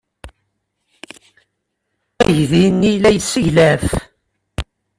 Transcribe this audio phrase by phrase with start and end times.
[2.25, 3.83] Aydi-nni la yesseglaf.